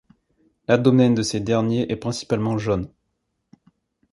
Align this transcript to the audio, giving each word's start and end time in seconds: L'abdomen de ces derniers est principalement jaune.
L'abdomen 0.67 1.13
de 1.13 1.21
ces 1.21 1.39
derniers 1.39 1.91
est 1.91 1.95
principalement 1.95 2.57
jaune. 2.57 2.89